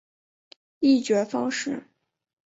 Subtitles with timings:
[0.79, 1.83] 议决方式